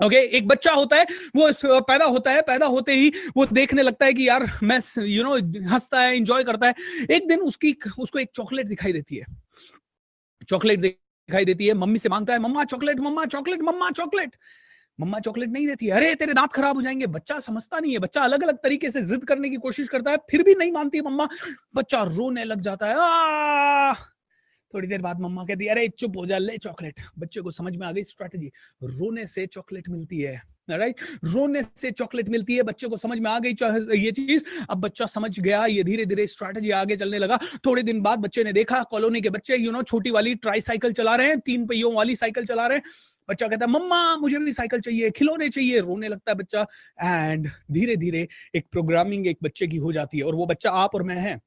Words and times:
Okay 0.00 0.16
okay, 0.16 0.34
एक 0.34 0.46
बच्चा 0.48 0.72
होता 0.72 0.96
है 0.96 1.04
वो 1.36 1.80
पैदा 1.82 2.04
होता 2.06 2.30
है 2.30 2.42
पैदा 2.42 2.66
होते 2.66 2.94
ही 2.94 3.12
वो 3.36 3.46
देखने 3.46 3.82
लगता 3.82 4.06
है 4.06 4.12
कि 4.12 4.28
यार 4.28 4.44
मैं 4.62 4.78
यू 5.06 5.24
नो 5.24 5.34
हंसता 5.70 6.00
है 6.00 6.16
इंजॉय 6.16 6.44
करता 6.44 6.66
है। 6.66 6.74
एक 7.10 7.26
दिन 7.28 7.40
उसकी 7.42 7.76
उसको 7.98 8.18
एक 8.18 8.30
चॉकलेट 8.34 8.66
दिखाई 8.66 8.92
देती 8.92 9.16
है। 9.16 9.24
चॉकलेट 10.48 10.80
दिखाई 10.80 11.44
देती 11.44 11.66
है 11.66 11.74
मम्मी 11.74 11.98
से 11.98 12.08
माँगता 12.08 12.32
है 12.32 12.38
मम्मा 12.38 12.64
चॉकलेट 12.64 13.00
मम्मा 13.00 13.24
चॉकलेट 13.26 13.62
मम्मा 13.62 13.90
चॉकलेट 13.90 14.36
मम्मा 14.98 15.18
चॉकलेट 15.20 15.48
नहीं 15.50 15.66
देती 15.66 15.88
अरे 15.90 16.14
तेरे 16.14 16.34
दांत 16.34 16.52
खराब 16.52 16.76
हो 16.76 16.82
जाएँगे। 16.82 17.06
बच्चा 17.08 17.38
समझता 17.40 17.78
नहीं 17.80 17.92
है 17.92 17.98
बच्चा 17.98 18.22
अलग 18.22 18.42
अलग 18.42 18.56
तरीके 18.62 18.90
से 18.90 19.02
जिद 19.02 19.24
करने 19.24 19.50
की 19.50 19.56
कोशिश 19.66 19.88
करता 19.88 20.10
है 20.10 20.16
फिर 20.30 20.42
भी 20.42 20.54
नहीं 20.54 20.72
मानती 20.72 21.00
मम्मा। 21.00 21.28
बच्चा 21.76 22.02
रोने 22.04 22.44
लग 22.44 22.60
जाता 22.60 22.86
है 22.86 22.94
थोड़ी 24.74 24.88
देर 24.88 25.00
बाद 25.00 25.20
मम्मा 25.20 25.44
कहती 25.44 25.66
अरे, 25.66 25.88
चुप 25.90 26.16
हो 26.16 26.26
जा, 26.26 26.38
ले 26.38 26.58
चॉकलेट। 26.58 27.00
बच्चे 27.18 27.40
को 27.40 27.50
समझ 27.52 27.76
में 27.76 27.86
आ 27.86 27.92
गई 27.92 28.04
स्ट्रेटेजी 28.04 28.50
रोने 28.84 29.26
से 29.26 29.46
चॉकलेट 29.48 29.88
मिलती 29.88 30.20
है 30.20 30.40
राइट 30.70 31.00
रोने 31.24 31.62
से 31.62 31.90
चॉकलेट 31.90 32.28
मिलती 32.28 32.54
है, 32.56 32.62
बच्चे 32.62 32.88
को 32.88 32.96
समझ 32.96 33.18
में 33.18 33.30
आ 33.30 33.38
गई 33.38 33.50
ये 33.96 34.10
चीज़। 34.12 34.44
अब 34.70 34.78
बच्चा 34.78 35.06
समझ 35.06 35.38
गया, 35.40 35.64
ये 35.66 35.84
धीरे 35.84 36.04
धीरे 36.06 36.26
स्ट्रैटेजी 36.26 36.70
आगे 36.72 36.96
चलने 36.96 37.18
लगा। 37.18 37.38
थोड़े 37.66 37.82
दिन 37.82 38.00
बाद 38.02 38.18
बच्चे 38.18 38.44
ने 38.44 38.52
देखा 38.52 38.82
कॉलोनी 38.90 39.20
के 39.20 39.30
बच्चे 39.30 39.56
यू 39.56 39.70
नो 39.72 39.82
छोटी 39.82 40.10
वाली 40.10 40.34
ट्राई 40.36 40.60
साइकिल 40.60 40.92
चला 40.92 41.16
रहे 41.16 41.28
हैं, 41.28 41.38
तीन 41.40 41.66
पहियों 41.66 41.94
वाली 41.94 42.16
साइकिल 42.16 42.44
चला 42.44 42.66
रहे 42.66 42.78
हैं। 42.78 42.84
बच्चा 43.28 43.48
कहता 43.48 43.66
है, 43.66 43.72
मम्मा, 43.72 44.16
मुझे 44.16 44.38
भी 44.38 44.52
साइकिल 44.52 44.80
चाहिए, 44.80 45.10
खिलौने 45.10 45.48
चाहिए। 45.48 45.80
रोने 45.80 46.08
लगता 46.08 46.30
है 46.32 46.36
बच्चा 46.36 46.66
एंड 47.02 47.48
धीरे 47.72 47.96
धीरे 47.96 48.26
एक 48.54 48.66
प्रोग्रामिंग 48.72 49.26
एक 49.26 49.38
बच्चे 49.42 49.66
की 49.66 49.76
हो 49.78 49.92
जाती 49.92 50.18
है, 50.18 50.24
और 50.24 50.34
वो 50.34 50.46
बच्चा 50.46 50.70
आप 50.72 50.94
और 50.94 51.02
मैं 51.02 51.16
है। 51.18 51.38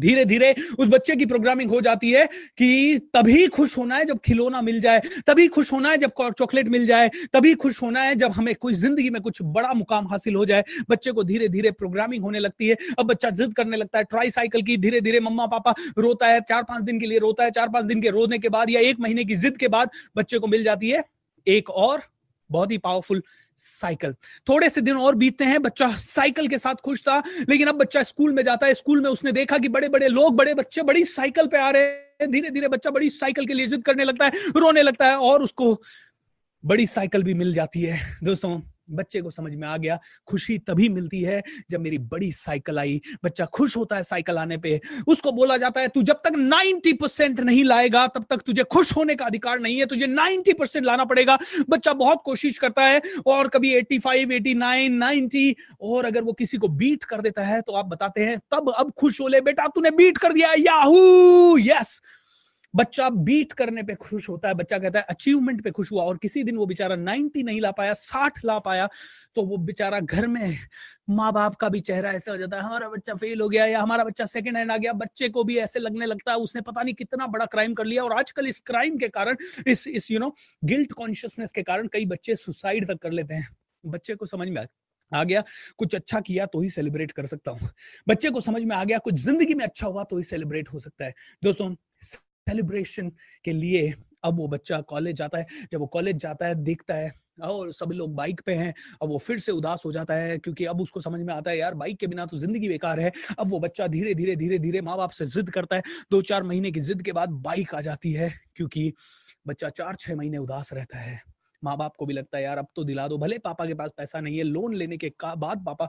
धीरे 0.00 0.24
धीरे 0.24 0.54
उस 0.78 0.88
बच्चे 0.88 1.16
की 1.16 1.26
प्रोग्रामिंग 1.26 1.70
हो 1.70 1.80
जाती 1.80 2.10
है 2.10 2.26
कि 2.58 2.98
तभी 3.14 3.46
खुश 3.48 3.76
होना 3.78 3.96
है 3.96 4.04
जब 4.04 4.18
खिलौना 4.24 4.60
मिल 4.62 4.80
जाए, 4.80 5.00
तभी 5.26 5.46
खुश 5.48 5.72
होना 5.72 5.90
है 5.90 5.98
जब 5.98 6.12
चॉकलेट 6.30 6.68
मिल 6.68 6.86
जाए, 6.86 7.10
तभी 7.32 7.54
खुश 7.56 7.82
होना 7.82 8.00
है 8.00 8.14
जब 8.14 8.32
हमें 8.32 8.54
कोई 8.54 8.74
ज़िंदगी 8.74 9.10
में 9.10 9.20
कुछ 9.22 9.38
बड़ा 9.44 9.72
मुकाम 9.74 10.08
हासिल 10.08 10.34
हो 10.34 10.44
जाए। 10.46 10.64
बच्चे 10.90 11.12
को 11.12 11.24
धीरे 11.24 11.48
धीरे 11.48 11.70
प्रोग्रामिंग 11.72 12.22
होने 12.24 12.38
लगती 12.38 12.68
है। 12.68 12.76
अब 12.98 13.06
बच्चा 13.06 13.30
जिद 13.32 13.54
करने 13.54 13.76
लगता 13.76 13.98
है 13.98 14.04
ट्राई 14.04 14.30
साइकिल 14.30 14.62
की 14.62 14.76
धीरे 14.76 15.00
धीरे 15.00 15.20
मम्मा 15.20 15.46
पापा 15.48 15.74
रोता 15.98 16.26
है 16.26 16.40
चार 16.40 16.62
पाँच 16.62 16.82
दिन 16.84 17.00
के 17.00 17.06
लिए 17.06 17.18
रोता 17.18 17.44
है 17.44 17.50
चार 17.50 17.68
पाँच 17.68 17.84
दिन 17.84 18.02
के 18.02 18.10
रोने 18.10 18.38
के 18.38 18.48
बाद 18.48 18.70
या 18.70 18.80
एक 18.82 19.00
महीने 19.00 19.24
की 19.24 19.36
जिद 19.36 19.56
के 19.56 19.68
बाद 19.68 19.90
बच्चे 20.16 20.38
को 20.38 20.46
मिल 20.46 20.64
जाती 20.64 20.90
है 20.90 21.04
एक 21.46 21.70
और 21.70 22.02
बहुत 22.50 22.70
ही 22.72 22.78
पावरफुल 22.78 23.22
साइकिल 23.58 24.12
थोड़े 24.48 24.68
से 24.68 24.80
दिन 24.80 24.96
और 24.96 25.14
बीतते 25.14 25.44
हैं, 25.44 25.62
बच्चा 25.62 25.88
साइकिल 25.92 26.48
के 26.48 26.58
साथ 26.58 26.74
खुश 26.74 27.02
था, 27.02 27.22
लेकिन 27.48 27.68
अब 27.68 27.74
बच्चा 27.74 28.02
स्कूल 28.02 28.32
में 28.32 28.42
जाता 28.42 28.66
है 28.66 28.74
स्कूल 28.74 29.00
में 29.00 29.10
उसने 29.10 29.32
देखा 29.32 29.58
कि 29.58 29.68
बड़े 29.68 29.88
बड़े 29.88 30.08
लोग, 30.08 30.36
बड़े 30.36 30.54
बच्चे 30.54 30.82
बड़ी 30.82 31.04
साइकिल 31.04 31.46
पे 31.46 31.58
आ 31.58 31.70
रहे 31.70 31.82
हैं 31.82 32.30
धीरे 32.30 32.50
धीरे 32.50 32.68
बच्चा 32.68 32.90
बड़ी 32.90 33.10
साइकिल 33.10 33.46
के 33.46 33.54
लिए 33.54 33.66
जिद 33.66 33.82
करने 33.82 34.04
लगता 34.04 34.24
है, 34.24 34.32
रोने 34.56 34.82
लगता 34.82 35.06
है 35.06 35.16
और 35.16 35.42
उसको 35.42 35.80
बड़ी 36.64 36.86
साइकिल 36.86 37.22
भी 37.22 37.34
मिल 37.34 37.52
जाती 37.54 37.82
है। 37.82 38.00
दोस्तों 38.24 38.60
बच्चे 38.90 39.20
को 39.20 39.30
समझ 39.30 39.54
में 39.54 39.66
आ 39.68 39.76
गया 39.76 39.98
खुशी 40.26 40.58
तभी 40.60 40.88
मिलती 40.88 41.20
है 41.22 41.42
जब 41.70 41.80
मेरी 41.80 41.98
बड़ी 42.00 42.30
साइकिल 42.32 42.78
आई। 42.78 43.00
बच्चा 43.24 43.44
खुश 43.46 43.76
होता 43.76 43.96
है 43.96 44.02
साइकिल 44.02 44.38
आने 44.38 44.56
पे। 44.56 44.80
उसको 45.08 45.32
बोला 45.32 45.56
जाता 45.56 45.80
है 45.80 45.88
तू 45.88 46.02
जब 46.02 46.20
तक 46.24 46.36
90 46.36 46.92
परसेंट 46.92 47.40
नहीं 47.40 47.64
लाएगा 47.64 48.06
तब 48.06 48.24
तक 48.30 48.42
तुझे 48.46 48.64
खुश 48.64 48.94
होने 48.96 49.14
का 49.14 49.24
अधिकार 49.24 49.58
नहीं 49.60 49.78
है 49.78 49.86
तुझे 49.86 50.06
90 50.06 50.52
परसेंट 50.52 50.84
लाना 50.86 51.04
पड़ेगा। 51.04 51.38
बच्चा 51.70 51.92
बहुत 51.94 52.22
कोशिश 52.24 52.58
करता 52.58 52.84
है 52.84 53.00
और 53.26 53.48
कभी 53.48 53.74
85, 53.74 54.32
89, 54.32 54.98
90 54.98 55.54
और 55.80 56.04
अगर 56.04 56.22
वो 56.22 56.32
किसी 56.32 56.58
को 56.58 56.68
बीट 56.70 57.04
कर 57.04 57.20
देता 57.20 57.42
है 57.42 57.60
तो 57.60 57.72
आप 57.72 57.86
बताते 57.86 58.24
हैं 58.24 58.38
तब 58.50 58.72
अब 58.78 58.92
खुश 58.98 59.20
हो 59.20 59.28
ले 59.28 59.40
बेटा 59.40 59.66
तूने 59.66 59.90
बीट 59.90 60.18
कर 60.18 60.32
दिया 60.32 60.52
याहू 60.58 61.56
यस। 61.58 62.00
बच्चा 62.74 63.08
बीट 63.10 63.52
करने 63.52 63.82
पे 63.82 63.94
खुश 63.96 64.28
होता 64.28 64.48
है, 64.48 64.54
बच्चा 64.54 64.78
कहता 64.78 64.98
है 64.98 65.04
अचीवमेंट 65.10 65.62
पे 65.64 65.70
खुश 65.70 65.90
हुआ 65.92 66.02
और 66.04 66.16
किसी 66.18 66.42
दिन 66.44 66.56
वो 66.56 66.66
बेचारा 66.66 66.96
90 66.98 67.42
नहीं 67.44 67.60
ला 67.60 67.70
पाया 67.72 67.94
60 67.96 68.38
ला 68.44 68.58
पाया 68.60 68.88
तो 69.36 69.42
वो 69.44 69.56
बेचारा 69.60 70.00
घर 70.00 70.26
में 70.28 70.58
माँ 71.10 71.32
बाप 71.32 71.54
का 71.56 71.68
भी 71.68 71.80
चेहरा 71.80 72.10
ऐसा 72.12 72.30
हो 72.32 72.36
जाता 72.38 72.56
है, 72.56 72.62
हमारा 72.62 72.88
बच्चा 72.88 73.14
फेल 73.14 73.40
हो 73.40 73.48
गया 73.48 73.66
या 73.66 73.80
हमारा 73.82 74.04
बच्चा 74.04 74.26
सेकंड 74.26 74.56
हैंड 74.56 74.70
आ 74.72 74.76
गया, 74.76 74.92
बच्चे 74.94 75.28
को 75.30 75.44
भी 75.44 75.56
ऐसे 75.58 75.80
लगने 75.80 76.06
लगता 76.06 76.32
है, 76.32 76.38
उसने 76.38 76.60
पता 76.62 76.82
नहीं 76.82 76.94
कितना 76.94 77.26
बड़ा 77.28 77.46
क्राइम 77.46 77.74
कर 77.74 77.84
लिया 77.86 78.04
और 78.04 78.12
आजकल 78.14 78.46
इस 78.48 78.60
क्राइम 78.66 78.98
के 78.98 79.08
कारण, 79.10 79.36
इस 79.66 79.86
इस 79.88 80.10
यू 80.10 80.18
नो 80.20 80.34
गिल्ट 80.64 80.92
कॉन्शियसनेस 80.94 81.52
के 81.52 81.62
कारण 81.64 81.88
कई 81.92 82.06
बच्चे 82.06 82.36
सुसाइड 82.36 82.86
तक 82.88 82.98
कर 83.02 83.12
लेते 83.12 83.34
हैं। 83.34 83.48
बच्चे 83.84 84.14
को 84.14 84.26
समझ 84.26 84.48
में 84.48 84.66
आ 85.12 85.22
गया, 85.24 85.42
कुछ 85.78 85.94
अच्छा 85.94 86.20
किया 86.22 86.46
तो 86.46 86.60
ही 86.60 86.68
सेलिब्रेट 86.70 87.12
कर 87.12 87.26
सकता 87.26 87.50
हूँ। 87.50 87.68
बच्चे 88.06 88.30
को 88.30 88.40
समझ 88.42 88.62
में 88.64 88.74
आ 88.76 88.82
गया, 88.84 88.98
कुछ 89.00 89.14
ज़िंदगी 89.16 89.54
में 89.54 89.64
अच्छा 89.64 89.86
हुआ 89.86 90.04
तो 90.04 90.18
ही 90.18 90.24
सेलिब्रेट 90.24 90.68
हो 90.68 90.80
सकता 90.80 91.04
है। 91.04 91.14
दोस्तों 91.42 91.74
सेलिब्रेशन 92.50 93.10
के 93.44 93.52
लिए 93.52 93.92
अब 94.24 94.38
वो 94.38 94.46
बच्चा 94.48 94.80
कॉलेज 94.82 95.16
जाता 95.16 95.38
है। 95.38 95.46
जब 95.72 95.80
वो 95.80 95.86
कॉलेज 95.88 96.16
जाता 96.18 96.46
है, 96.46 96.54
देखता 96.54 96.94
है, 96.94 97.12
और 97.42 97.72
सब 97.72 97.90
लोग 97.92 98.14
बाइक 98.14 98.40
पे 98.46 98.54
हैं, 98.54 98.72
अब 99.02 99.08
वो 99.08 99.18
फिर 99.18 99.38
से 99.38 99.52
उदास 99.52 99.82
हो 99.86 99.92
जाता 99.92 100.14
है, 100.14 100.36
क्योंकि 100.38 100.64
अब 100.64 100.80
उसको 100.80 101.00
समझ 101.00 101.20
में 101.20 101.32
आता 101.34 101.50
है, 101.50 101.56
यार 101.58 101.74
बाइक 101.74 101.98
के 101.98 102.06
बिना 102.06 102.26
तो 102.26 102.38
ज़िंदगी 102.38 102.68
बेकार 102.68 103.00
है। 103.00 103.12
अब 103.38 103.50
वो 103.50 103.60
बच्चा 103.60 103.86
धीरे 103.86 104.14
धीरे 104.14 104.36
धीरे 104.36 104.58
धीरे 104.58 104.80
माँ 104.80 104.96
बाप 104.96 105.10
से 105.10 105.26
जिद 105.26 105.50
करता 105.50 105.76
है। 105.76 105.82
दो 106.10 106.22
चार 106.22 106.42
महीने 106.42 106.72
की 106.72 106.80
जिद 106.82 107.02
के 107.02 107.12
बाद 107.12 107.30
बाइक 107.40 107.74
आ 107.74 107.80
जाती 107.80 108.12
है, 108.12 108.32
क्योंकि 108.56 108.92
बच्चा 109.48 109.68
चार 109.70 109.96
छह 109.96 110.16
महीने 110.16 110.38
उदास 110.38 110.72
रहता 110.72 110.98
है। 110.98 111.20
माँ 111.62 111.76
बाप 111.76 111.96
को 111.96 112.06
भी 112.06 112.14
लगता 112.14 112.38
है, 112.38 112.44
यार, 112.44 112.58
अब 112.58 112.66
तो 112.76 112.84
दिला 112.84 113.08
दो, 113.08 113.18
भले 113.18 113.38
पापा 113.38 113.66
के 113.66 113.74
पास 113.74 113.90
पैसा 113.96 114.20
नहीं 114.20 114.38
है 114.38 114.44
लोन 114.44 114.74
लेने 114.74 114.96
के 114.96 115.12
बाद 115.22 115.64
पापा 115.66 115.88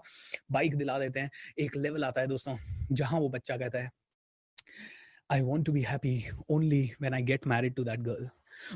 बाइक 0.51 0.75
दिला 0.75 0.99
देते 0.99 1.19
हैं। 1.19 1.29
एक 1.59 1.75
लेवल 1.77 2.03
आता 2.03 2.21
है 2.21 2.27
दोस्तों, 2.27 2.55
जहाँ 2.91 3.19
वो 3.19 3.29
बच्चा 3.29 3.57
कहता 3.57 3.79
है 3.79 3.89
I 5.31 5.41
want 5.41 5.65
to 5.65 5.71
be 5.71 5.81
happy 5.81 6.29
only 6.47 6.93
when 6.99 7.13
I 7.15 7.21
get 7.21 7.45
married 7.45 7.75
to 7.77 7.83
that 7.85 8.03
girl. 8.03 8.31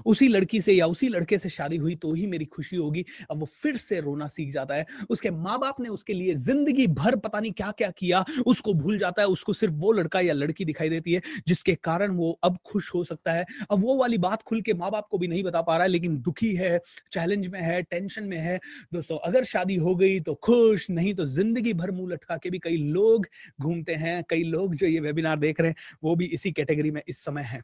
उसी 0.05 0.27
लड़की 0.27 0.61
से 0.61 0.73
या 0.73 0.87
उसी 0.87 1.07
लड़के 1.09 1.37
से 1.37 1.49
शादी 1.49 1.77
हुई 1.77 1.95
तो 1.95 2.13
ही 2.13 2.25
मेरी 2.27 2.45
खुशी 2.47 2.75
होगी। 2.75 3.05
अब 3.31 3.39
वो 3.39 3.45
फिर 3.53 3.77
से 3.77 3.99
रोना 3.99 4.27
सीख 4.27 4.51
जाता 4.51 4.75
है। 4.75 4.85
उसके 5.09 5.29
माँ 5.31 5.57
बाप 5.59 5.79
ने 5.79 5.89
उसके 5.89 6.13
लिए 6.13 6.33
ज़िंदगी 6.35 6.87
भर 6.89 7.15
पता 7.17 7.39
नहीं 7.39 7.51
क्या 7.53 7.71
क्या 7.71 7.89
किया 7.91 8.23
उसको 8.47 8.73
भूल 8.75 8.97
जाता 8.97 9.21
है, 9.21 9.27
उसको 9.27 9.53
सिर्फ़ 9.53 9.73
वो 9.75 9.91
लड़का 9.93 10.19
या 10.19 10.33
लड़की 10.33 10.65
दिखाई 10.65 10.89
देती 10.89 11.13
है, 11.13 11.21
जिसके 11.47 11.75
कारण 11.77 12.11
वो 12.11 12.31
अब 12.43 12.57
खुश 12.65 12.93
हो 12.95 13.03
सकता 13.03 13.33
है। 13.33 13.45
अब 13.71 13.81
वो 13.81 13.97
वाली 13.97 14.17
बात 14.19 14.43
खुल 14.43 14.61
के 14.61 14.73
माँ 14.73 14.91
बाप 14.91 15.07
को 15.11 15.17
भी 15.17 15.27
नहीं 15.27 15.43
बता 15.43 15.61
पा 15.61 15.75
रहा 15.75 15.83
है, 15.83 15.89
लेकिन 15.89 16.17
दुखी 16.21 16.53
है, 16.55 16.77
चैलेंज 17.11 17.47
में 17.47 17.59
है, 17.61 17.81
टेंशन 17.83 18.23
में 18.23 18.37
है। 18.37 18.59
दोस्तों, 18.93 19.17
अगर 19.19 19.43
शादी 19.45 19.75
हो 19.77 19.95
गई 19.95 20.19
तो 20.19 20.33
खुश, 20.43 20.89
नहीं 20.89 21.13
तो 21.13 21.25
ज़िंदगी 21.27 21.73
भर 21.73 21.91
मुँह 21.91 22.11
लटका 22.13 22.37
के 22.37 22.49
भी 22.49 22.59
कई 22.59 22.77
लोग 22.77 23.27
घूमते 23.61 23.93
हैं, 23.95 24.23
कई 24.29 24.43
लोग 24.45 24.75
जो 24.75 24.87
ये 24.87 24.99
वेबिनार 24.99 25.39
देख 25.39 25.59
रहे 25.59 25.69
हैं, 25.69 25.75
वो 26.03 26.15
भी 26.15 26.25
इसी 26.27 26.51
कैटेगरी 26.51 26.91
में 26.91 27.01
इस 27.07 27.23
समय 27.25 27.43
है। 27.43 27.61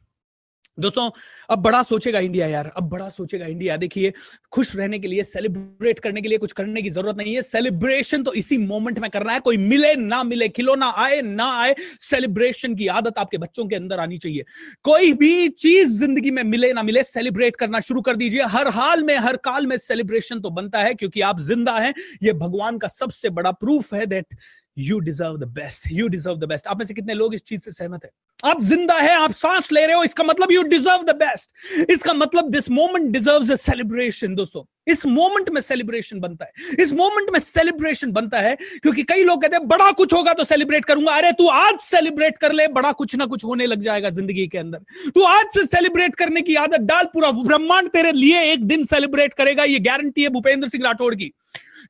दोस्तों, 0.78 1.10
अब 1.50 1.60
बड़ा 1.60 1.82
सोचेगा 1.84 2.20
इंडिया 2.20 2.48
यार, 2.48 2.72
अब 2.78 2.84
बड़ा 2.90 3.08
सोचेगा 3.10 3.46
इंडिया। 3.46 3.76
देखिए, 3.78 4.12
खुश 4.52 4.76
रहने 4.76 5.00
के 5.00 5.08
लिए 5.08 5.24
सेलिब्रेट 5.24 6.00
करने 6.00 6.22
के 6.22 6.28
लिए 6.28 6.38
कुछ 6.38 6.52
करने 6.52 6.82
की 6.82 6.90
ज़रूरत 6.90 7.18
नहीं 7.18 7.34
है। 7.36 7.42
सेलिब्रेशन 7.42 8.24
तो 8.24 8.34
इसी 8.34 8.58
मोमेंट 8.58 9.00
में 9.00 9.10
करना 9.10 9.34
है। 9.34 9.40
कोई 9.40 9.58
मिले, 9.58 9.94
ना 9.96 10.22
मिले, 10.24 10.48
खिलौना 10.50 10.90
आए, 10.98 11.22
ना 11.22 11.50
आए 11.60 11.76
सेलिब्रेशन 12.02 12.76
की 12.76 12.88
आदत 12.90 13.18
आपके 13.18 13.38
बच्चों 13.38 13.66
के 13.66 13.76
अंदर 13.76 14.00
आनी 14.00 14.18
चाहिए। 14.18 14.46
कोई 14.84 15.14
भी 15.14 15.50
चीज़ 15.50 15.98
ज़िंदगी 16.00 16.32
में 16.32 16.44
मिले, 16.44 16.72
ना 16.74 16.84
मिले 16.84 17.04
सेलिब्रेट 17.04 17.56
करना 17.56 17.80
शुरू 17.80 18.02
कर 18.02 18.16
दीजिए। 18.16 18.44
हर 18.48 18.68
हाल 18.70 19.04
में, 19.04 19.16
हर 19.18 19.38
काल 19.44 19.68
में 19.68 19.78
सेलिब्रेशन 19.78 20.40
तो 20.40 20.50
बनता 20.52 20.80
है, 20.80 20.94
क्योंकि 20.94 21.22
आप 21.22 21.40
ज़िंदा 21.42 21.78
है। 21.80 21.94
ये 22.24 22.34
भगवान 22.36 22.78
का 22.78 22.88
सबसे 22.88 23.30
बड़ा 23.32 23.52
प्रूफ 23.54 23.94
है 23.94 24.06
that 24.06 24.36
you 24.78 25.00
deserve 25.00 25.38
the 25.38 25.48
best 25.54 25.92
you 25.92 26.08
deserve 26.08 26.38
the 26.38 26.44
best 26.44 26.68
आप 26.68 26.78
में 26.78 26.86
से 26.86 26.94
कितने 26.94 27.14
लोग 27.14 27.34
इस 27.36 27.44
चीज़ 27.44 27.62
से 27.62 27.72
सहमत 27.72 28.04
है? 28.06 28.10
आप 28.44 28.62
ज़िंदा 28.62 28.96
है, 28.96 29.14
आप 29.14 29.32
सांस 29.32 29.72
ले 29.72 29.86
रहे 29.86 29.96
हो, 29.96 30.04
इसका 30.04 30.24
मतलब 30.24 30.52
यू 30.52 30.62
डिजर्व 30.64 31.04
द 31.04 31.16
बेस्ट 31.16 31.90
इसका 31.92 32.14
मतलब 32.14 32.50
दिस 32.52 32.70
मोमेंट 32.72 33.12
डिजर्व 33.12 33.56
सेलिब्रेशन 33.56 34.36
दोस्तों. 34.36 34.64
इस 34.88 35.06
मोमेंट 35.06 35.50
में 35.50 35.60
सेलिब्रेशन 35.62 36.20
बनता 36.20 36.46
है. 36.46 36.76
इस 36.80 36.94
मोमेंट 36.94 37.30
में 37.34 37.40
सेलिब्रेशन 37.40 38.12
बनता 38.12 38.40
है, 38.40 38.56
क्योंकि 38.56 39.04
कई 39.04 39.24
लोग 39.24 39.42
कहते 39.42 39.56
हैं, 39.56 39.68
बड़ा 39.68 39.92
कुछ 39.92 40.14
होगा 40.14 40.34
तो 40.34 40.44
सेलिब्रेट 40.44 40.86
करूँगा. 40.86 41.14
अरे, 41.14 41.32
तू 41.32 41.48
आज 41.50 41.80
सेलिब्रेट 41.82 42.38
कर 42.38 42.52
ले, 42.52 42.68
बड़ा 42.70 42.92
कुछ 42.94 43.16
ना 43.16 43.26
कुछ 43.26 43.44
होने 43.46 43.66
लग 43.66 43.82
जाएगा 43.82 44.10
ज़िंदगी 44.10 44.48
के 44.48 44.58
अंदर. 44.58 45.12
तू 45.16 45.24
आज 45.24 45.46
से 45.54 45.66
सेलिब्रेट 45.68 46.16
करने 46.16 46.42
की 46.42 46.56
आदत 46.56 46.82
डाल, 46.84 47.06
पूरा 47.14 47.32
ब्रह्मांड 47.34 47.90
तेरे 47.90 48.12
लिए 48.12 48.42
एक 48.54 48.64
दिन 48.66 48.84
सेलिब्रेट 48.86 49.34
करेगा, 49.34 49.64
ये 49.64 49.80
गारंटी 49.82 50.24
है 50.24 50.30
भूपेंद्र 50.30 50.68
सिंह 50.68 50.84
राठौड़ 50.86 51.14
की. 51.16 51.32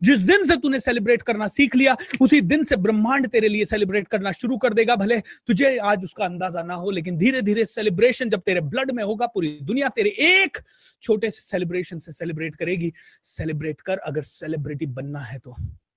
जिस 0.03 0.19
दिन 0.21 0.45
से 0.45 0.55
तूने 0.57 0.79
सेलिब्रेट 0.79 1.21
करना 1.21 1.47
सीख 1.47 1.75
लिया, 1.75 1.95
उसी 2.21 2.41
दिन 2.41 2.63
से 2.63 2.75
ब्रह्मांड 2.77 3.27
तेरे 3.27 3.47
लिए 3.47 3.65
सेलिब्रेट 3.65 4.07
करना 4.07 4.31
शुरू 4.31 4.57
कर 4.57 4.73
देगा, 4.73 4.95
भले 4.95 5.19
तुझे 5.19 5.77
आज 5.77 6.03
उसका 6.03 6.25
अंदाज़ा 6.25 6.63
ना 6.63 6.73
हो, 6.73 6.91
लेकिन 6.91 7.17
धीरे 7.17 7.41
धीरे 7.41 7.65
सेलिब्रेशन 7.65 8.29
जब 8.29 8.41
तेरे 8.41 8.61
ब्लड 8.61 8.91
में 8.91 9.03
होगा, 9.03 9.27
पूरी 9.27 9.57
दुनिया 9.63 9.89
तेरे 9.89 10.09
एक 10.09 10.57
छोटे 11.03 11.31
से 11.31 11.41
सेलिब्रेशन 11.41 11.99
से 11.99 12.11
सेलिब्रेट 12.11 12.55
करेगी। 12.55 12.91
सेलिब्रेट 13.23 13.81
कर 13.81 13.97
अगर 13.97 14.21
सेलिब्रिटी 14.21 14.85
बनना 14.85 15.19
है 15.19 15.39
तो। 15.39 15.55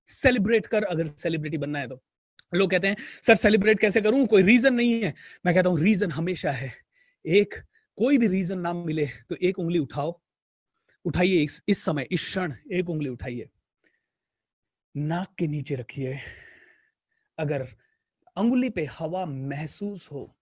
सेलिब्रेट 0.09 0.65
कर 0.65 0.83
अगर 0.83 1.07
सेलिब्रिटी 1.17 1.57
बनना 1.57 1.79
है 1.79 1.87
तो। 1.87 2.01
लोग 2.53 2.71
कहते 2.71 2.87
हैं, 2.87 2.95
सर 3.23 3.35
सेलिब्रेट 3.35 3.79
कैसे 3.79 4.01
करूँ? 4.01 4.25
कोई 4.25 4.43
रीजन 4.43 4.73
नहीं 4.73 5.01
है। 5.01 5.13
मैं 5.45 5.53
कहता 5.55 5.69
हूँ 5.69 5.79
रीजन 5.79 6.11
हमेशा 6.11 6.51
है। 6.51 6.71
एक, 7.25 7.53
कोई 7.97 8.17
भी 8.17 8.27
रीजन 8.27 8.59
ना 8.59 8.73
मिले 8.73 9.05
तो 9.29 9.35
एक 9.35 9.59
उंगली 9.59 9.79
उठाओ। 9.79 10.19
उठाइए 11.05 11.47
इस 11.67 11.83
समय, 11.83 12.07
इस 12.11 12.23
क्षण 12.23 12.53
एक 12.71 12.89
उंगली 12.89 13.09
उठाइए। 13.09 13.49
नाक 14.95 15.35
के 15.39 15.47
नीचे 15.47 15.75
रखिए। 15.75 16.19
अगर 17.37 17.61
अंगुली 18.37 18.69
पे 18.69 18.85
हवा 18.85 19.25
महसूस 19.25 20.11
हो 20.11 20.35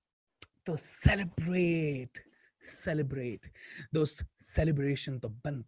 तो 0.66 0.76
सेलिब्रेट 0.76 2.18
सेलिब्रेट 2.64 3.48
दोस्त 3.94 4.26
सेलिब्रेशन 4.40 5.20
तो 5.20 5.30
बनता 5.30 5.62